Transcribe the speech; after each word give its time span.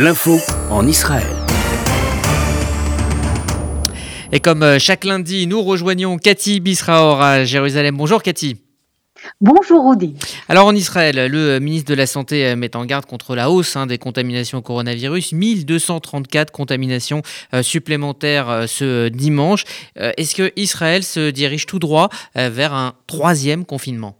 L'info 0.00 0.38
en 0.70 0.86
Israël. 0.86 1.26
Et 4.30 4.38
comme 4.38 4.62
euh, 4.62 4.78
chaque 4.78 5.02
lundi, 5.02 5.48
nous 5.48 5.60
rejoignons 5.60 6.18
Cathy 6.18 6.60
Bisraor 6.60 7.20
à 7.20 7.42
Jérusalem. 7.42 7.96
Bonjour 7.96 8.22
Cathy. 8.22 8.58
Bonjour 9.40 9.84
Audi. 9.86 10.14
Alors 10.48 10.66
en 10.66 10.74
Israël, 10.76 11.28
le 11.28 11.58
ministre 11.58 11.90
de 11.90 11.96
la 11.96 12.06
Santé 12.06 12.46
euh, 12.46 12.54
met 12.54 12.76
en 12.76 12.84
garde 12.84 13.06
contre 13.06 13.34
la 13.34 13.50
hausse 13.50 13.74
hein, 13.74 13.88
des 13.88 13.98
contaminations 13.98 14.58
au 14.58 14.62
coronavirus. 14.62 15.32
1234 15.32 16.52
contaminations 16.52 17.22
euh, 17.52 17.64
supplémentaires 17.64 18.66
ce 18.68 19.08
dimanche. 19.08 19.64
Est-ce 19.96 20.36
que 20.36 20.52
Israël 20.54 21.02
se 21.02 21.30
dirige 21.30 21.66
tout 21.66 21.80
droit 21.80 22.08
vers 22.36 22.72
un 22.72 22.94
troisième 23.08 23.64
confinement? 23.64 24.14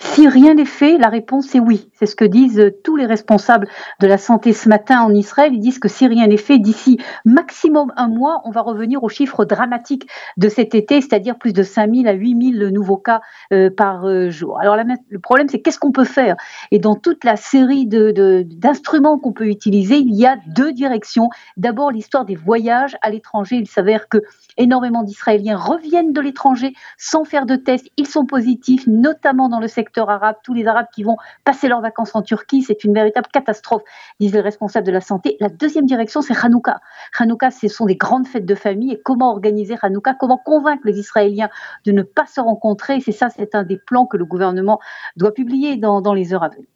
Si 0.00 0.26
rien 0.26 0.54
n'est 0.54 0.64
fait, 0.64 0.98
la 0.98 1.10
réponse 1.10 1.54
est 1.54 1.60
oui. 1.60 1.89
C'est 2.00 2.06
ce 2.06 2.16
que 2.16 2.24
disent 2.24 2.72
tous 2.82 2.96
les 2.96 3.04
responsables 3.04 3.68
de 4.00 4.06
la 4.06 4.16
santé 4.16 4.54
ce 4.54 4.70
matin 4.70 5.02
en 5.02 5.12
Israël. 5.12 5.52
Ils 5.52 5.60
disent 5.60 5.78
que 5.78 5.88
si 5.88 6.06
rien 6.06 6.26
n'est 6.28 6.38
fait, 6.38 6.58
d'ici 6.58 6.98
maximum 7.26 7.92
un 7.94 8.08
mois, 8.08 8.40
on 8.46 8.50
va 8.50 8.62
revenir 8.62 9.04
aux 9.04 9.10
chiffres 9.10 9.44
dramatiques 9.44 10.08
de 10.38 10.48
cet 10.48 10.74
été, 10.74 11.02
c'est-à-dire 11.02 11.36
plus 11.36 11.52
de 11.52 11.62
5000 11.62 12.08
à 12.08 12.12
8000 12.12 12.68
nouveaux 12.68 12.96
cas 12.96 13.20
euh, 13.52 13.68
par 13.68 14.06
euh, 14.06 14.30
jour. 14.30 14.58
Alors 14.60 14.76
le 14.76 15.18
problème, 15.18 15.50
c'est 15.50 15.60
qu'est-ce 15.60 15.78
qu'on 15.78 15.92
peut 15.92 16.04
faire? 16.04 16.36
Et 16.70 16.78
dans 16.78 16.94
toute 16.94 17.22
la 17.22 17.36
série 17.36 17.84
d'instruments 17.86 19.18
qu'on 19.18 19.32
peut 19.32 19.48
utiliser, 19.48 19.96
il 19.96 20.14
y 20.14 20.24
a 20.24 20.38
deux 20.46 20.72
directions. 20.72 21.28
D'abord, 21.58 21.90
l'histoire 21.90 22.24
des 22.24 22.34
voyages 22.34 22.96
à 23.02 23.10
l'étranger. 23.10 23.56
Il 23.56 23.68
s'avère 23.68 24.08
que 24.08 24.22
énormément 24.56 25.02
d'Israéliens 25.02 25.58
reviennent 25.58 26.14
de 26.14 26.20
l'étranger 26.22 26.72
sans 26.96 27.24
faire 27.24 27.44
de 27.44 27.56
tests. 27.56 27.90
Ils 27.98 28.06
sont 28.06 28.24
positifs, 28.24 28.86
notamment 28.86 29.50
dans 29.50 29.60
le 29.60 29.68
secteur 29.68 30.08
arabe. 30.08 30.36
Tous 30.42 30.54
les 30.54 30.66
Arabes 30.66 30.86
qui 30.94 31.02
vont 31.02 31.18
passer 31.44 31.68
leurs 31.68 31.82
vacances 31.82 31.89
en 32.14 32.22
Turquie, 32.22 32.62
c'est 32.62 32.84
une 32.84 32.94
véritable 32.94 33.26
catastrophe, 33.32 33.82
disent 34.18 34.32
les 34.32 34.40
responsables 34.40 34.86
de 34.86 34.92
la 34.92 35.00
santé. 35.00 35.36
La 35.40 35.48
deuxième 35.48 35.86
direction, 35.86 36.22
c'est 36.22 36.36
Hanouka. 36.36 36.80
Hanouka, 37.18 37.50
ce 37.50 37.68
sont 37.68 37.86
des 37.86 37.96
grandes 37.96 38.26
fêtes 38.26 38.46
de 38.46 38.54
famille. 38.54 38.92
Et 38.92 39.00
comment 39.04 39.30
organiser 39.32 39.76
Hanouka? 39.80 40.14
Comment 40.14 40.38
convaincre 40.38 40.82
les 40.84 40.98
Israéliens 40.98 41.50
de 41.84 41.92
ne 41.92 42.02
pas 42.02 42.26
se 42.26 42.40
rencontrer? 42.40 43.00
C'est 43.00 43.12
ça, 43.12 43.28
c'est 43.30 43.54
un 43.54 43.62
des 43.62 43.78
plans 43.78 44.06
que 44.06 44.16
le 44.16 44.24
gouvernement 44.24 44.80
doit 45.16 45.32
publier 45.32 45.76
dans 45.76 46.14
les 46.14 46.34
heures 46.34 46.44
à 46.44 46.48
venir. 46.48 46.66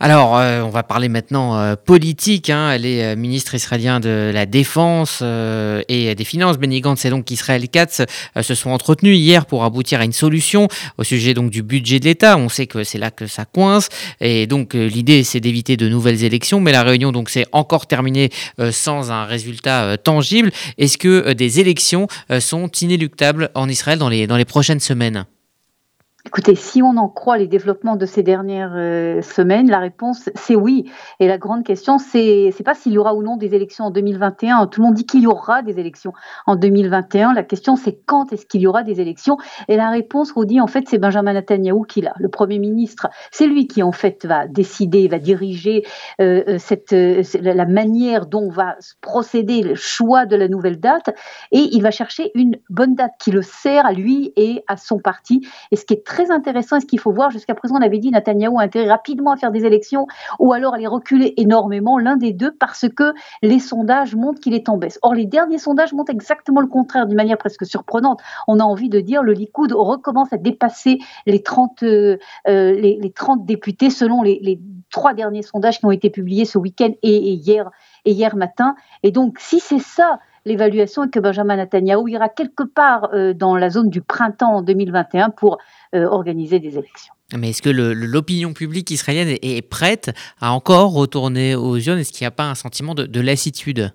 Alors, 0.00 0.38
euh, 0.38 0.62
on 0.62 0.68
va 0.68 0.84
parler 0.84 1.08
maintenant 1.08 1.58
euh, 1.58 1.74
politique. 1.74 2.50
Hein. 2.50 2.70
Elle 2.70 2.86
est 2.86 3.02
euh, 3.02 3.16
ministre 3.16 3.56
de 3.56 4.30
la 4.30 4.46
Défense 4.46 5.22
et 5.22 6.14
des 6.14 6.24
Finances. 6.24 6.56
Benny 6.56 6.80
Gantz 6.80 7.04
et 7.04 7.10
donc 7.10 7.28
Israël 7.30 7.68
Katz 7.68 8.02
se 8.40 8.54
sont 8.54 8.70
entretenus 8.70 9.16
hier 9.18 9.46
pour 9.46 9.64
aboutir 9.64 10.00
à 10.00 10.04
une 10.04 10.12
solution 10.12 10.68
au 10.98 11.04
sujet 11.04 11.34
donc 11.34 11.50
du 11.50 11.62
budget 11.62 11.98
de 11.98 12.04
l'État. 12.04 12.36
On 12.36 12.48
sait 12.48 12.66
que 12.66 12.84
c'est 12.84 12.98
là 12.98 13.10
que 13.10 13.26
ça 13.26 13.44
coince 13.44 13.88
et 14.20 14.46
donc 14.46 14.74
l'idée 14.74 15.24
c'est 15.24 15.40
d'éviter 15.40 15.76
de 15.76 15.88
nouvelles 15.88 16.22
élections. 16.22 16.60
Mais 16.60 16.72
la 16.72 16.82
réunion 16.82 17.10
donc 17.10 17.30
c'est 17.30 17.46
encore 17.52 17.86
terminée 17.86 18.30
sans 18.70 19.10
un 19.10 19.24
résultat 19.24 19.96
tangible. 19.96 20.50
Est-ce 20.76 20.98
que 20.98 21.32
des 21.32 21.60
élections 21.60 22.06
sont 22.38 22.68
inéluctables 22.68 23.50
en 23.54 23.68
Israël 23.68 23.98
dans 23.98 24.08
les 24.08 24.26
dans 24.26 24.36
les 24.36 24.44
prochaines 24.44 24.80
semaines? 24.80 25.26
Écoutez, 26.28 26.56
si 26.56 26.82
on 26.82 26.98
en 26.98 27.08
croit 27.08 27.38
les 27.38 27.46
développements 27.46 27.96
de 27.96 28.04
ces 28.04 28.22
dernières 28.22 28.74
euh, 28.76 29.22
semaines, 29.22 29.70
la 29.70 29.78
réponse 29.78 30.28
c'est 30.34 30.56
oui. 30.56 30.84
Et 31.20 31.26
la 31.26 31.38
grande 31.38 31.64
question, 31.64 31.96
c'est 31.96 32.50
c'est 32.54 32.64
pas 32.64 32.74
s'il 32.74 32.92
y 32.92 32.98
aura 32.98 33.14
ou 33.14 33.22
non 33.22 33.38
des 33.38 33.54
élections 33.54 33.86
en 33.86 33.90
2021. 33.90 34.66
Tout 34.66 34.82
le 34.82 34.88
monde 34.88 34.94
dit 34.94 35.06
qu'il 35.06 35.22
y 35.22 35.26
aura 35.26 35.62
des 35.62 35.80
élections 35.80 36.12
en 36.46 36.56
2021. 36.56 37.32
La 37.32 37.44
question 37.44 37.76
c'est 37.76 37.98
quand 38.04 38.30
est-ce 38.30 38.44
qu'il 38.44 38.60
y 38.60 38.66
aura 38.66 38.82
des 38.82 39.00
élections? 39.00 39.38
Et 39.68 39.76
la 39.76 39.88
réponse, 39.88 40.34
dit 40.44 40.60
en 40.60 40.66
fait, 40.66 40.84
c'est 40.86 40.98
Benjamin 40.98 41.32
Netanyahu 41.32 41.86
qui 41.88 42.02
l'a, 42.02 42.12
le 42.18 42.28
premier 42.28 42.58
ministre. 42.58 43.08
C'est 43.30 43.46
lui 43.46 43.66
qui 43.66 43.82
en 43.82 43.92
fait 43.92 44.26
va 44.26 44.46
décider, 44.46 45.08
va 45.08 45.18
diriger 45.18 45.86
euh, 46.20 46.44
euh, 46.46 46.58
cette 46.58 46.92
la 46.92 47.64
manière 47.64 48.26
dont 48.26 48.50
va 48.50 48.76
procéder 49.00 49.62
le 49.62 49.74
choix 49.74 50.26
de 50.26 50.36
la 50.36 50.48
nouvelle 50.48 50.78
date, 50.78 51.08
et 51.52 51.70
il 51.72 51.80
va 51.80 51.90
chercher 51.90 52.32
une 52.34 52.56
bonne 52.68 52.96
date 52.96 53.12
qui 53.18 53.30
le 53.30 53.40
sert 53.40 53.86
à 53.86 53.92
lui 53.92 54.34
et 54.36 54.62
à 54.66 54.76
son 54.76 54.98
parti. 54.98 55.48
Et 55.70 55.76
ce 55.76 55.86
qui 55.86 55.94
est 55.94 56.04
très 56.04 56.17
très 56.18 56.32
intéressant 56.32 56.76
et 56.76 56.80
ce 56.80 56.86
qu'il 56.86 56.98
faut 56.98 57.12
voir. 57.12 57.30
Jusqu'à 57.30 57.54
présent, 57.54 57.76
on 57.78 57.82
avait 57.82 57.98
dit 57.98 58.10
Netanyahou 58.10 58.58
a 58.58 58.62
intérêt 58.62 58.88
rapidement 58.88 59.30
à 59.30 59.36
faire 59.36 59.52
des 59.52 59.64
élections 59.64 60.08
ou 60.40 60.52
alors 60.52 60.74
à 60.74 60.78
les 60.78 60.88
reculer 60.88 61.34
énormément, 61.36 61.96
l'un 61.96 62.16
des 62.16 62.32
deux, 62.32 62.50
parce 62.50 62.86
que 62.88 63.14
les 63.42 63.60
sondages 63.60 64.16
montrent 64.16 64.40
qu'il 64.40 64.54
est 64.54 64.68
en 64.68 64.78
baisse. 64.78 64.98
Or, 65.02 65.14
les 65.14 65.26
derniers 65.26 65.58
sondages 65.58 65.92
montrent 65.92 66.10
exactement 66.10 66.60
le 66.60 66.66
contraire, 66.66 67.06
d'une 67.06 67.16
manière 67.16 67.38
presque 67.38 67.64
surprenante. 67.64 68.20
On 68.48 68.58
a 68.58 68.64
envie 68.64 68.88
de 68.88 68.98
dire 68.98 69.22
le 69.22 69.32
Likoud 69.32 69.72
recommence 69.72 70.32
à 70.32 70.38
dépasser 70.38 70.98
les 71.26 71.42
30, 71.42 71.84
euh, 71.84 72.18
euh, 72.48 72.72
les, 72.72 73.12
30 73.14 73.46
députés 73.46 73.90
selon 73.90 74.22
les, 74.22 74.60
trois 74.90 75.14
derniers 75.14 75.42
sondages 75.42 75.78
qui 75.78 75.86
ont 75.86 75.92
été 75.92 76.10
publiés 76.10 76.46
ce 76.46 76.58
week-end 76.58 76.90
et, 77.02 77.32
hier, 77.32 77.70
et 78.04 78.12
hier 78.12 78.34
matin. 78.34 78.74
Et 79.04 79.12
donc, 79.12 79.38
si 79.38 79.60
c'est 79.60 79.78
ça 79.78 80.18
l'évaluation 80.48 81.04
est 81.04 81.10
que 81.10 81.20
Benjamin 81.20 81.56
Netanyahu 81.56 82.08
ira 82.08 82.28
quelque 82.28 82.64
part 82.64 83.10
euh, 83.12 83.34
dans 83.34 83.56
la 83.56 83.70
zone 83.70 83.90
du 83.90 84.00
printemps 84.00 84.62
2021 84.62 85.30
pour 85.30 85.58
euh, 85.94 86.06
organiser 86.06 86.58
des 86.58 86.78
élections. 86.78 87.14
Mais 87.36 87.50
est-ce 87.50 87.62
que 87.62 87.70
l'opinion 87.70 88.54
publique 88.54 88.90
israélienne 88.90 89.36
est, 89.42 89.62
prête 89.62 90.10
à 90.40 90.52
encore 90.52 90.92
retourner 90.92 91.54
aux 91.54 91.76
urnes? 91.76 91.98
Est-ce 91.98 92.12
qu'il 92.12 92.24
n'y 92.24 92.28
a 92.28 92.32
pas 92.32 92.48
un 92.48 92.54
sentiment 92.54 92.94
de 92.94 93.20
lassitude? 93.20 93.92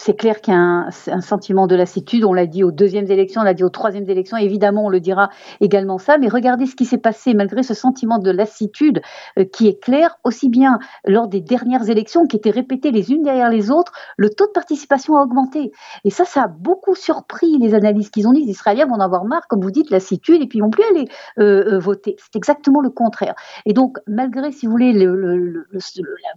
C'est 0.00 0.14
clair 0.14 0.40
qu'il 0.40 0.54
y 0.54 0.56
a 0.56 0.60
un, 0.60 1.20
sentiment 1.20 1.66
de 1.66 1.74
lassitude. 1.74 2.24
On 2.24 2.32
l'a 2.32 2.46
dit 2.46 2.62
aux 2.62 2.70
deuxièmes 2.70 3.10
élections, 3.10 3.40
on 3.40 3.44
l'a 3.44 3.52
dit 3.52 3.64
aux 3.64 3.68
troisièmes 3.68 4.08
élections. 4.08 4.36
Évidemment, 4.36 4.84
on 4.84 4.88
le 4.90 5.00
dira 5.00 5.28
également 5.60 5.98
ça. 5.98 6.18
Mais 6.18 6.28
regardez 6.28 6.66
ce 6.66 6.76
qui 6.76 6.84
s'est 6.84 6.98
passé 6.98 7.34
malgré 7.34 7.64
ce 7.64 7.74
sentiment 7.74 8.20
de 8.20 8.30
lassitude 8.30 9.00
euh, 9.40 9.44
qui 9.44 9.66
est 9.66 9.82
clair, 9.82 10.16
aussi 10.22 10.48
bien 10.50 10.78
lors 11.04 11.26
des 11.26 11.40
dernières 11.40 11.90
élections 11.90 12.26
qui 12.26 12.36
étaient 12.36 12.52
répétées 12.52 12.92
les 12.92 13.10
unes 13.10 13.24
derrière 13.24 13.50
les 13.50 13.72
autres, 13.72 13.90
le 14.16 14.30
taux 14.30 14.46
de 14.46 14.52
participation 14.52 15.16
a 15.16 15.22
augmenté. 15.22 15.72
Et 16.04 16.10
ça, 16.10 16.24
ça 16.24 16.44
a 16.44 16.48
beaucoup 16.48 16.94
surpris 16.94 17.58
les 17.58 17.74
analystes 17.74 18.14
qu'ils 18.14 18.28
ont 18.28 18.32
dit. 18.32 18.44
Les 18.44 18.52
Israéliens 18.52 18.86
vont 18.86 18.94
en 18.94 19.00
avoir 19.00 19.24
marre, 19.24 19.48
comme 19.48 19.62
vous 19.62 19.72
dites, 19.72 19.90
lassitude, 19.90 20.40
et 20.40 20.46
puis 20.46 20.58
ils 20.58 20.62
vont 20.62 20.70
plus 20.70 20.84
aller 20.84 21.08
euh, 21.40 21.74
euh, 21.74 21.78
voter. 21.80 22.14
C'est 22.18 22.36
exactement 22.36 22.80
le 22.80 22.90
contraire. 22.90 23.34
Et 23.66 23.72
donc, 23.72 23.98
malgré, 24.06 24.52
si 24.52 24.66
vous 24.66 24.72
voulez, 24.72 24.92
la 24.92 25.90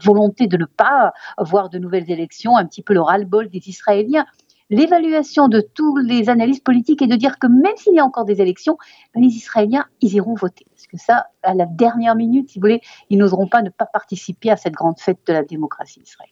volonté 0.03 0.47
de 0.47 0.57
ne 0.57 0.65
pas 0.65 1.13
avoir 1.37 1.69
de 1.69 1.77
nouvelles 1.77 2.09
élections, 2.09 2.57
un 2.57 2.65
petit 2.65 2.81
peu 2.81 2.95
le 2.95 3.01
ras-le-bol 3.01 3.50
des 3.51 3.69
Israéliens. 3.69 4.25
L'évaluation 4.69 5.49
de 5.49 5.59
tous 5.59 5.97
les 5.97 6.29
analystes 6.29 6.63
politiques 6.63 7.01
est 7.01 7.07
de 7.07 7.17
dire 7.17 7.39
que 7.39 7.47
même 7.47 7.75
s'il 7.75 7.93
y 7.93 7.99
a 7.99 8.05
encore 8.05 8.23
des 8.23 8.39
élections, 8.39 8.77
ben, 9.13 9.21
les 9.21 9.35
Israéliens, 9.35 9.85
ils 9.99 10.13
iront 10.13 10.33
voter. 10.33 10.65
Parce 10.71 10.87
que 10.87 10.97
ça, 10.97 11.25
à 11.43 11.53
la 11.53 11.65
dernière 11.65 12.15
minute, 12.15 12.49
si 12.49 12.57
vous 12.57 12.63
voulez, 12.63 12.81
ils 13.09 13.17
n'oseront 13.17 13.47
pas 13.47 13.61
ne 13.61 13.69
pas 13.69 13.85
participer 13.85 14.49
à 14.49 14.55
cette 14.55 14.73
grande 14.73 14.97
fête 14.97 15.19
de 15.27 15.33
la 15.33 15.43
démocratie 15.43 15.99
israélienne. 15.99 16.29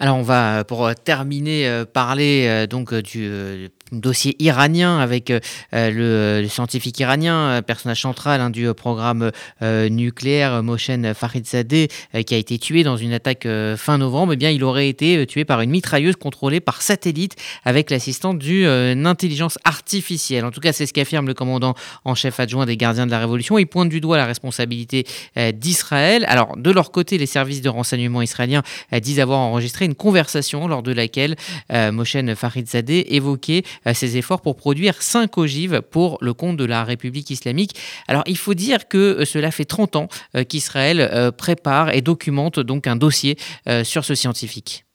Alors 0.00 0.16
on 0.16 0.22
va 0.22 0.62
pour 0.64 0.94
terminer 0.94 1.66
euh, 1.66 1.84
parler 1.84 2.46
euh, 2.46 2.66
donc 2.68 2.94
du 2.94 3.26
euh, 3.26 3.68
dossier 3.92 4.36
iranien 4.38 4.98
avec 4.98 5.30
euh, 5.30 6.40
le, 6.42 6.48
scientifique 6.48 6.98
iranien, 7.00 7.62
personnage 7.62 8.02
central 8.02 8.40
hein, 8.40 8.50
du 8.50 8.72
programme 8.74 9.30
euh, 9.62 9.88
nucléaire, 9.88 10.62
Moshen 10.62 11.14
Farizadeh, 11.14 11.88
euh, 12.14 12.22
qui 12.22 12.34
a 12.34 12.38
été 12.38 12.58
tué 12.58 12.82
dans 12.82 12.96
une 12.96 13.12
attaque 13.12 13.46
fin 13.76 13.98
novembre. 13.98 14.32
Eh 14.34 14.36
bien, 14.36 14.50
il 14.50 14.64
aurait 14.64 14.88
été 14.88 15.26
tué 15.26 15.44
par 15.44 15.60
une 15.60 15.70
mitrailleuse 15.70 16.16
contrôlée 16.16 16.60
par 16.60 16.82
satellite 16.82 17.36
avec 17.64 17.90
l'assistance 17.90 18.36
d'une 18.36 19.06
intelligence 19.06 19.58
artificielle. 19.64 20.44
En 20.44 20.50
tout 20.50 20.60
cas, 20.60 20.72
c'est 20.72 20.86
ce 20.86 20.92
qu'affirme 20.92 21.26
le 21.26 21.34
commandant 21.34 21.74
en 22.04 22.14
chef 22.14 22.40
adjoint 22.40 22.66
des 22.66 22.76
gardiens 22.76 23.06
de 23.06 23.10
la 23.10 23.18
Révolution. 23.18 23.58
Il 23.58 23.66
pointe 23.66 23.88
du 23.88 24.00
doigt 24.00 24.16
la 24.16 24.26
responsabilité 24.26 25.06
d'Israël. 25.54 26.24
Alors, 26.28 26.56
de 26.56 26.70
leur 26.70 26.90
côté, 26.90 27.18
les 27.18 27.26
services 27.26 27.62
de 27.62 27.68
renseignement 27.68 28.22
israéliens 28.22 28.62
disent 29.00 29.20
avoir 29.20 29.40
enregistré 29.40 29.84
une 29.84 29.94
conversation 29.94 30.68
lors 30.68 30.82
de 30.82 30.92
laquelle 30.92 31.36
Moshen 31.70 32.34
Farizadeh 32.34 33.14
évoquait 33.14 33.62
ses 33.94 34.16
efforts 34.16 34.40
pour 34.40 34.56
produire 34.56 35.02
cinq 35.02 35.38
ogives 35.38 35.82
pour 35.90 36.18
le 36.20 36.34
compte 36.34 36.56
de 36.56 36.64
la 36.64 36.84
République 36.84 37.30
islamique. 37.30 37.74
Alors 38.06 38.22
il 38.26 38.36
faut 38.36 38.54
dire 38.54 38.88
que 38.88 38.98
euh, 38.98 39.24
cela 39.24 39.50
fait 39.50 39.64
30 39.64 39.96
ans 39.96 40.08
euh, 40.36 40.44
qu'Israël 40.44 41.00
euh, 41.00 41.30
prépare 41.30 41.94
et 41.94 42.00
documente 42.00 42.60
donc 42.60 42.86
un 42.86 42.96
dossier 42.96 43.36
sur 43.84 44.04
ce 44.04 44.14
scientifique. 44.14 44.87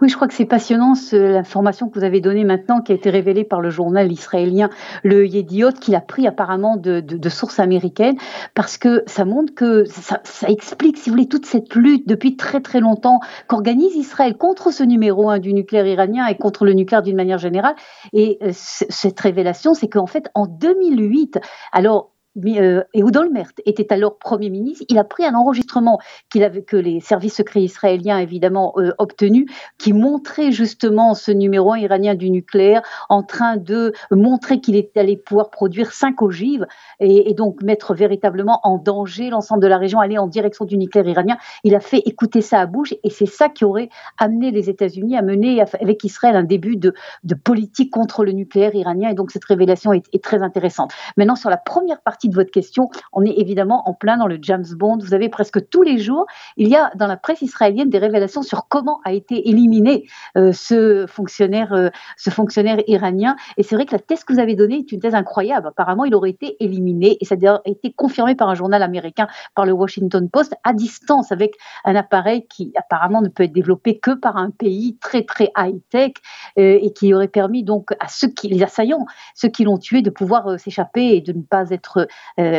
Oui, 0.00 0.08
je 0.08 0.16
crois 0.16 0.28
que 0.28 0.34
c'est 0.34 0.46
passionnant 0.46 0.94
l'information 1.12 1.88
que 1.88 1.98
vous 1.98 2.04
avez 2.04 2.20
donnée 2.20 2.44
maintenant, 2.44 2.80
qui 2.80 2.92
a 2.92 2.94
été 2.94 3.10
révélée 3.10 3.44
par 3.44 3.60
le 3.60 3.70
journal 3.70 4.10
israélien 4.10 4.70
Le 5.02 5.26
Yediot, 5.26 5.72
qui 5.72 5.94
a 5.94 6.00
pris 6.00 6.26
apparemment 6.26 6.76
de, 6.76 7.28
sources 7.28 7.60
américaines, 7.60 8.16
parce 8.54 8.76
que 8.76 9.02
ça 9.06 9.24
montre 9.24 9.54
que 9.54 9.84
ça, 9.84 10.20
explique, 10.48 10.96
si 10.96 11.10
vous 11.10 11.16
voulez, 11.16 11.28
toute 11.28 11.46
cette 11.46 11.74
lutte 11.74 12.08
depuis 12.08 12.36
très 12.36 12.60
très 12.60 12.80
longtemps 12.80 13.20
qu'organise 13.46 13.94
Israël 13.94 14.36
contre 14.36 14.72
ce 14.72 14.82
numéro 14.82 15.30
un 15.30 15.38
du 15.38 15.52
nucléaire 15.52 15.86
iranien 15.86 16.26
et 16.26 16.36
contre 16.36 16.64
le 16.64 16.72
nucléaire 16.72 17.02
d'une 17.02 17.16
manière 17.16 17.38
générale. 17.38 17.74
Et 18.12 18.38
euh, 18.42 18.50
cette 18.52 19.20
révélation, 19.20 19.74
c'est 19.74 19.88
qu'en 19.88 20.06
fait, 20.06 20.28
en 20.34 20.46
2008, 20.46 21.38
alors 21.72 22.10
Ehud 22.36 23.16
Olmert 23.16 23.50
était 23.66 23.92
alors 23.92 24.16
Premier 24.18 24.50
ministre, 24.50 24.84
il 24.88 24.98
a 24.98 25.04
pris 25.04 25.24
un 25.24 25.34
enregistrement 25.34 25.98
que 26.30 26.76
les 26.76 27.00
services 27.00 27.34
secrets 27.34 27.62
israéliens 27.62 28.18
évidemment 28.18 28.72
euh, 28.76 28.92
obtenu, 28.98 29.46
qui 29.78 29.92
montrait 29.92 30.52
justement 30.52 31.14
ce 31.14 31.32
numéro 31.32 31.74
iranien 31.74 32.14
du 32.14 32.30
nucléaire 32.30 32.82
en 33.08 33.24
train 33.24 33.56
de 33.56 33.92
montrer 34.12 34.60
qu'il 34.60 34.80
allait 34.94 35.16
pouvoir 35.16 35.50
produire 35.50 35.92
cinq 35.92 36.22
ogives 36.22 36.66
et, 37.00 37.34
donc 37.34 37.62
mettre 37.62 37.94
véritablement 37.94 38.60
en 38.62 38.78
danger 38.78 39.30
l'ensemble 39.30 39.62
de 39.62 39.66
la 39.66 39.78
région, 39.78 39.98
aller 40.00 40.18
en 40.18 40.28
direction 40.28 40.64
du 40.64 40.78
nucléaire 40.78 41.08
iranien. 41.08 41.36
Il 41.64 41.74
a 41.74 41.80
fait 41.80 41.98
écouter 41.98 42.42
ça 42.42 42.60
à 42.60 42.66
bouche 42.66 42.94
et 43.02 43.10
c'est 43.10 43.26
ça 43.26 43.48
qui 43.48 43.64
aurait 43.64 43.88
amené 44.18 44.52
les 44.52 44.70
États-Unis 44.70 45.16
à 45.16 45.22
mener 45.22 45.60
avec 45.60 46.04
Israël 46.04 46.36
un 46.36 46.44
début 46.44 46.76
de, 46.76 46.94
de, 47.24 47.34
politique 47.34 47.90
contre 47.90 48.24
le 48.24 48.32
nucléaire 48.32 48.74
iranien 48.74 49.10
et 49.10 49.14
donc 49.14 49.32
cette 49.32 49.44
révélation 49.44 49.92
est, 49.92 50.04
est 50.12 50.22
très 50.22 50.42
intéressante. 50.42 50.92
Maintenant 51.16 51.36
sur 51.36 51.50
la 51.50 51.56
première 51.56 52.00
partie 52.00 52.20
de 52.30 52.34
votre 52.34 52.50
question, 52.50 52.88
on 53.12 53.24
est 53.24 53.38
évidemment 53.38 53.88
en 53.88 53.94
plein 53.94 54.16
dans 54.16 54.26
le 54.26 54.38
James 54.40 54.64
Bond. 54.76 54.98
Vous 54.98 55.14
avez 55.14 55.28
presque 55.28 55.68
tous 55.68 55.82
les 55.82 55.98
jours, 55.98 56.26
il 56.56 56.68
y 56.68 56.76
a 56.76 56.90
dans 56.94 57.06
la 57.06 57.16
presse 57.16 57.42
israélienne 57.42 57.90
des 57.90 57.98
révélations 57.98 58.42
sur 58.42 58.68
comment 58.68 59.00
a 59.04 59.12
été 59.12 59.48
éliminé 59.48 60.06
euh, 60.36 60.52
ce 60.52 61.06
fonctionnaire, 61.06 61.72
euh, 61.72 61.88
ce 62.16 62.30
fonctionnaire 62.30 62.78
iranien. 62.86 63.36
Et 63.56 63.62
c'est 63.62 63.74
vrai 63.74 63.86
que 63.86 63.92
la 63.92 63.98
thèse 63.98 64.24
que 64.24 64.32
vous 64.32 64.38
avez 64.38 64.54
donnée 64.54 64.78
est 64.78 64.92
une 64.92 65.00
thèse 65.00 65.14
incroyable. 65.14 65.68
Apparemment, 65.68 66.04
il 66.04 66.14
aurait 66.14 66.30
été 66.30 66.56
éliminé 66.60 67.16
et 67.20 67.24
ça 67.24 67.34
a 67.34 67.60
été 67.64 67.92
confirmé 67.92 68.34
par 68.34 68.48
un 68.48 68.54
journal 68.54 68.82
américain, 68.82 69.28
par 69.54 69.66
le 69.66 69.72
Washington 69.72 70.28
Post, 70.28 70.54
à 70.64 70.72
distance 70.72 71.32
avec 71.32 71.54
un 71.84 71.96
appareil 71.96 72.46
qui 72.46 72.72
apparemment 72.76 73.22
ne 73.22 73.28
peut 73.28 73.44
être 73.44 73.52
développé 73.52 73.98
que 73.98 74.12
par 74.12 74.36
un 74.36 74.50
pays 74.50 74.96
très 75.00 75.22
très 75.24 75.50
high 75.56 75.80
tech 75.90 76.12
euh, 76.58 76.78
et 76.80 76.92
qui 76.92 77.12
aurait 77.14 77.28
permis 77.28 77.64
donc 77.64 77.90
à 78.00 78.08
ceux 78.08 78.28
qui 78.28 78.48
les 78.48 78.62
assaillants, 78.62 79.06
ceux 79.34 79.48
qui 79.48 79.64
l'ont 79.64 79.78
tué, 79.78 80.02
de 80.02 80.10
pouvoir 80.10 80.58
s'échapper 80.58 81.16
et 81.16 81.20
de 81.20 81.32
ne 81.32 81.42
pas 81.42 81.70
être 81.70 82.06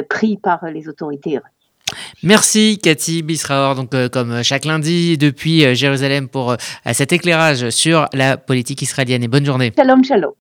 pris 0.10 0.38
par 0.38 0.66
les 0.66 0.88
autorités. 0.88 1.40
Merci 2.24 2.80
Cathy 2.82 3.24
Bisraor, 3.24 3.76
donc 3.76 3.94
euh, 3.94 4.10
comme 4.10 4.44
chaque 4.44 4.66
lundi 4.66 5.18
depuis 5.18 5.66
euh, 5.66 5.74
Jérusalem 5.74 6.30
pour 6.30 6.56
cet 6.92 7.12
éclairage 7.14 7.70
sur 7.70 8.08
la 8.14 8.38
politique 8.38 8.82
israélienne 8.82 9.24
et 9.24 9.28
bonne 9.28 9.46
journée. 9.46 9.72
Shalom, 9.76 10.04
shalom. 10.04 10.32